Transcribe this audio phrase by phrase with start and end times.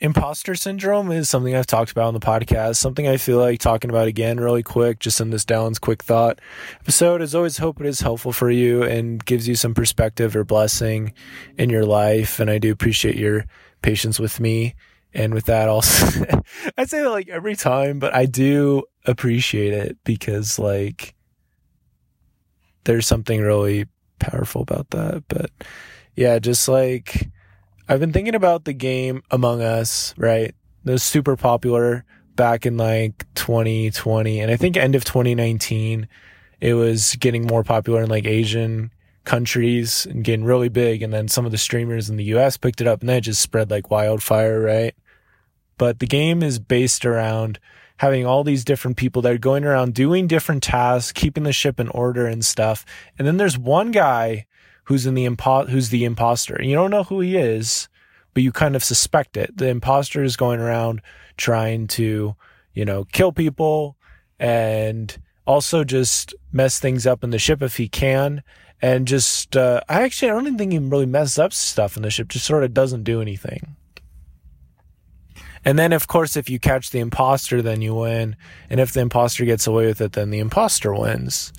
[0.00, 3.90] imposter syndrome is something I've talked about on the podcast, something I feel like talking
[3.90, 6.40] about again really quick, just in this Dallon's quick thought
[6.80, 7.20] episode.
[7.20, 11.12] As always, hope it is helpful for you and gives you some perspective or blessing
[11.56, 12.38] in your life.
[12.38, 13.46] And I do appreciate your
[13.82, 14.74] patience with me.
[15.14, 16.24] And with that, also,
[16.78, 21.14] I say that like every time, but I do appreciate it because like
[22.84, 23.86] there's something really
[24.18, 25.24] powerful about that.
[25.28, 25.50] But
[26.14, 27.27] yeah, just like
[27.90, 30.54] I've been thinking about the game Among Us, right?
[30.84, 32.04] It was super popular
[32.36, 36.06] back in like 2020 and I think end of 2019
[36.60, 38.92] it was getting more popular in like Asian
[39.24, 42.82] countries and getting really big and then some of the streamers in the US picked
[42.82, 44.94] it up and then it just spread like wildfire, right?
[45.78, 47.58] But the game is based around
[47.96, 51.80] having all these different people that are going around doing different tasks, keeping the ship
[51.80, 52.84] in order and stuff.
[53.18, 54.46] And then there's one guy
[54.88, 56.58] who's in the impo- who's the imposter.
[56.62, 57.90] You don't know who he is,
[58.32, 59.54] but you kind of suspect it.
[59.54, 61.02] The imposter is going around
[61.36, 62.34] trying to,
[62.72, 63.98] you know, kill people
[64.40, 65.14] and
[65.46, 68.42] also just mess things up in the ship if he can.
[68.80, 72.02] And just, uh, I actually, I don't even think he really messes up stuff in
[72.02, 73.76] the ship, just sort of doesn't do anything.
[75.68, 78.36] And then, of course, if you catch the imposter, then you win.
[78.70, 81.52] And if the imposter gets away with it, then the imposter wins.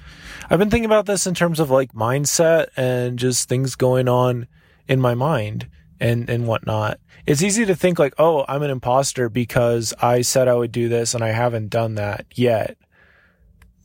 [0.50, 4.48] I've been thinking about this in terms of like mindset and just things going on
[4.88, 7.00] in my mind and, and whatnot.
[7.28, 10.90] It's easy to think like, oh, I'm an imposter because I said I would do
[10.90, 12.78] this and I haven't done that yet.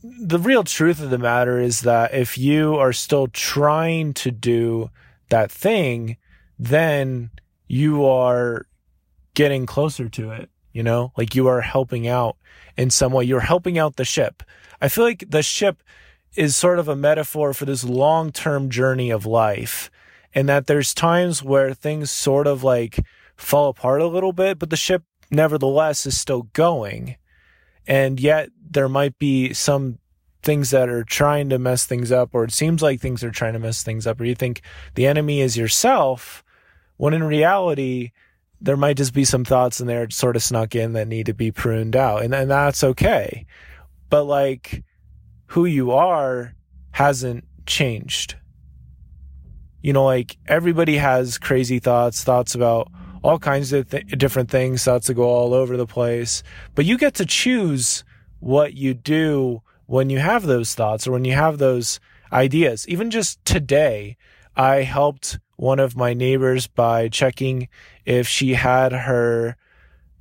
[0.01, 4.89] The real truth of the matter is that if you are still trying to do
[5.29, 6.17] that thing,
[6.57, 7.29] then
[7.67, 8.65] you are
[9.35, 12.37] getting closer to it, you know, like you are helping out
[12.75, 13.23] in some way.
[13.23, 14.41] You're helping out the ship.
[14.81, 15.83] I feel like the ship
[16.35, 19.89] is sort of a metaphor for this long term journey of life
[20.33, 22.99] and that there's times where things sort of like
[23.37, 27.15] fall apart a little bit, but the ship nevertheless is still going.
[27.87, 29.99] And yet there might be some
[30.43, 33.53] things that are trying to mess things up, or it seems like things are trying
[33.53, 34.61] to mess things up, or you think
[34.93, 36.43] the enemy is yourself,
[36.97, 38.11] when in reality,
[38.65, 41.33] there might just be some thoughts in there sort of snuck in that need to
[41.33, 42.23] be pruned out.
[42.23, 43.45] And, and that's okay.
[44.09, 44.83] But like
[45.47, 46.55] who you are
[46.91, 48.35] hasn't changed.
[49.81, 54.83] You know, like everybody has crazy thoughts, thoughts about all kinds of th- different things,
[54.83, 56.41] thoughts that go all over the place.
[56.73, 58.03] But you get to choose
[58.39, 61.99] what you do when you have those thoughts or when you have those
[62.33, 62.87] ideas.
[62.87, 64.17] Even just today,
[64.55, 67.67] I helped one of my neighbors by checking
[68.05, 69.55] if she had her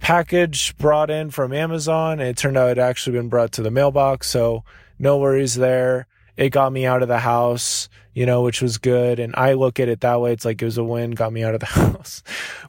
[0.00, 2.21] package brought in from Amazon.
[2.21, 4.28] It turned out it actually been brought to the mailbox.
[4.28, 4.65] So
[4.99, 6.06] no worries there.
[6.37, 9.19] It got me out of the house, you know, which was good.
[9.19, 10.33] And I look at it that way.
[10.33, 12.22] It's like it was a win, got me out of the house.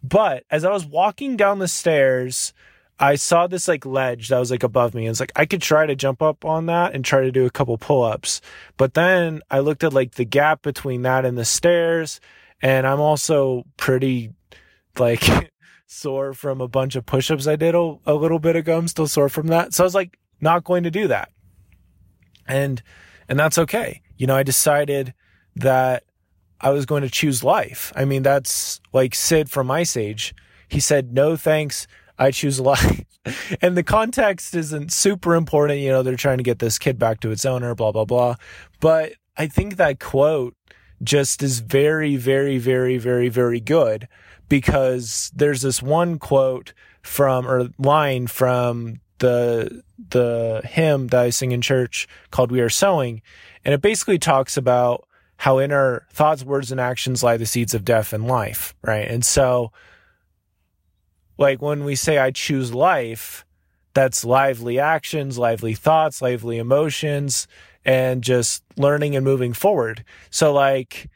[0.04, 2.54] But as I was walking down the stairs,
[3.00, 5.06] I saw this like ledge that was like above me.
[5.06, 7.46] And it's like I could try to jump up on that and try to do
[7.46, 8.40] a couple pull ups.
[8.78, 12.22] But then I looked at like the gap between that and the stairs
[12.62, 14.32] and I'm also pretty
[14.98, 15.24] like
[15.88, 18.78] sore from a bunch of push-ups I did a, a little bit ago.
[18.78, 19.74] I'm still sore from that.
[19.74, 21.30] So I was like, not going to do that.
[22.48, 22.82] And,
[23.28, 24.02] and that's okay.
[24.18, 25.14] You know, I decided
[25.56, 26.04] that
[26.60, 27.92] I was going to choose life.
[27.96, 30.34] I mean, that's like Sid from Ice Age.
[30.68, 31.88] He said, no thanks.
[32.18, 33.04] I choose life.
[33.62, 35.80] and the context isn't super important.
[35.80, 38.36] You know, they're trying to get this kid back to its owner, blah, blah, blah.
[38.80, 40.56] But I think that quote
[41.04, 44.08] just is very, very, very, very, very good
[44.50, 51.52] because there's this one quote from or line from the the hymn that I sing
[51.52, 53.22] in church called We Are Sowing.
[53.64, 55.08] And it basically talks about
[55.38, 59.08] how in our thoughts, words, and actions lie the seeds of death and life, right?
[59.08, 59.72] And so
[61.38, 63.46] like when we say I choose life,
[63.94, 67.48] that's lively actions, lively thoughts, lively emotions,
[67.86, 70.04] and just learning and moving forward.
[70.30, 71.10] So like,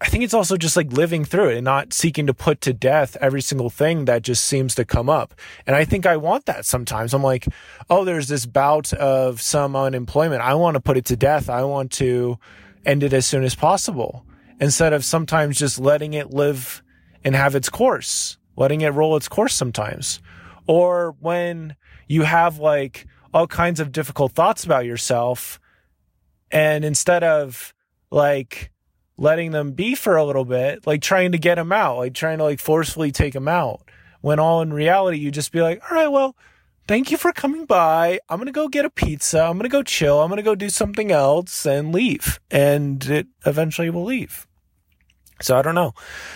[0.00, 2.72] I think it's also just like living through it and not seeking to put to
[2.72, 5.34] death every single thing that just seems to come up.
[5.66, 7.12] And I think I want that sometimes.
[7.12, 7.46] I'm like,
[7.90, 10.40] oh, there's this bout of some unemployment.
[10.40, 11.50] I want to put it to death.
[11.50, 12.38] I want to
[12.86, 14.24] end it as soon as possible
[14.60, 16.82] instead of sometimes just letting it live
[17.24, 20.20] and have its course, letting it roll its course sometimes.
[20.68, 21.74] Or when
[22.06, 25.58] you have like all kinds of difficult thoughts about yourself,
[26.50, 27.74] and instead of
[28.10, 28.70] like
[29.16, 32.38] letting them be for a little bit, like trying to get them out, like trying
[32.38, 33.82] to like forcefully take them out,
[34.20, 36.36] when all in reality, you just be like, all right, well,
[36.86, 38.18] thank you for coming by.
[38.28, 39.40] I'm going to go get a pizza.
[39.40, 40.20] I'm going to go chill.
[40.20, 42.40] I'm going to go do something else and leave.
[42.50, 44.46] And it eventually will leave.
[45.40, 45.92] So I don't know.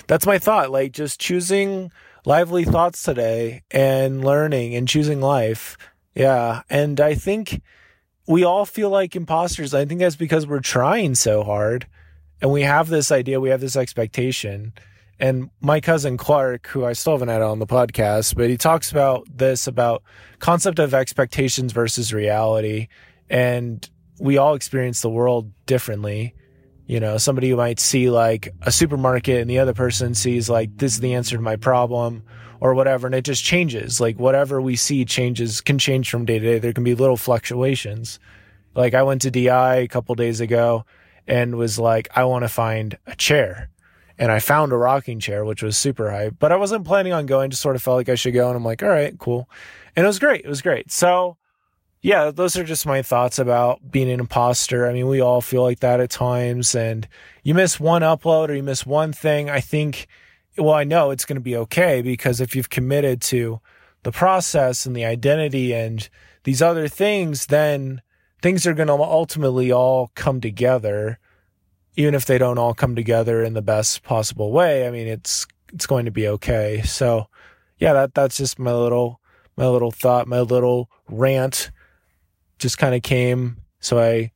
[0.06, 0.70] That's my thought.
[0.70, 1.90] Like just choosing
[2.24, 5.76] lively thoughts today and learning and choosing life.
[6.14, 6.62] Yeah.
[6.70, 7.62] And I think
[8.26, 9.74] we all feel like imposters.
[9.74, 11.86] I think that's because we're trying so hard
[12.40, 14.72] and we have this idea, we have this expectation.
[15.18, 18.90] And my cousin Clark, who I still haven't had on the podcast, but he talks
[18.90, 20.02] about this about
[20.40, 22.88] concept of expectations versus reality.
[23.30, 23.88] And
[24.18, 26.34] we all experience the world differently.
[26.86, 30.94] You know, somebody might see like a supermarket and the other person sees like, this
[30.94, 32.24] is the answer to my problem
[32.62, 33.08] or whatever.
[33.08, 34.00] And it just changes.
[34.00, 36.58] Like whatever we see changes, can change from day to day.
[36.60, 38.20] There can be little fluctuations.
[38.76, 40.84] Like I went to DI a couple days ago
[41.26, 43.68] and was like, I want to find a chair.
[44.16, 47.26] And I found a rocking chair, which was super hype, but I wasn't planning on
[47.26, 48.46] going, just sort of felt like I should go.
[48.46, 49.50] And I'm like, all right, cool.
[49.96, 50.44] And it was great.
[50.44, 50.92] It was great.
[50.92, 51.36] So
[52.00, 54.86] yeah, those are just my thoughts about being an imposter.
[54.86, 57.08] I mean, we all feel like that at times and
[57.42, 59.50] you miss one upload or you miss one thing.
[59.50, 60.06] I think,
[60.58, 63.60] well, I know it's going to be okay because if you've committed to
[64.02, 66.08] the process and the identity and
[66.44, 68.02] these other things, then
[68.42, 71.18] things are going to ultimately all come together,
[71.96, 74.86] even if they don't all come together in the best possible way.
[74.86, 76.82] I mean, it's it's going to be okay.
[76.82, 77.28] So,
[77.78, 79.20] yeah, that that's just my little
[79.56, 81.70] my little thought, my little rant.
[82.58, 84.30] Just kind of came, so I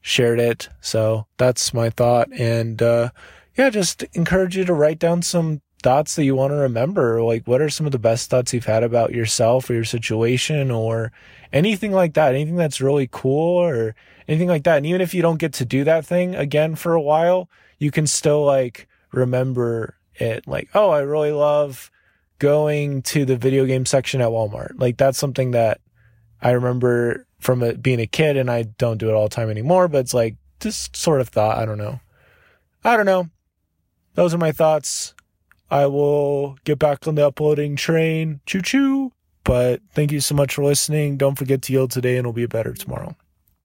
[0.00, 0.68] shared it.
[0.80, 3.10] So that's my thought, and uh,
[3.58, 7.22] yeah, just encourage you to write down some thoughts that you want to remember?
[7.22, 10.70] Like, what are some of the best thoughts you've had about yourself or your situation
[10.70, 11.12] or
[11.52, 12.34] anything like that?
[12.34, 13.96] Anything that's really cool or
[14.28, 14.76] anything like that?
[14.76, 17.90] And even if you don't get to do that thing again for a while, you
[17.90, 20.46] can still like remember it.
[20.46, 21.90] Like, oh, I really love
[22.38, 24.80] going to the video game section at Walmart.
[24.80, 25.80] Like, that's something that
[26.40, 29.88] I remember from being a kid and I don't do it all the time anymore,
[29.88, 31.58] but it's like just sort of thought.
[31.58, 32.00] I don't know.
[32.84, 33.28] I don't know.
[34.18, 35.14] Those are my thoughts.
[35.70, 38.40] I will get back on the uploading train.
[38.46, 39.12] Choo choo.
[39.44, 41.18] But thank you so much for listening.
[41.18, 43.14] Don't forget to yield today and it'll be better tomorrow.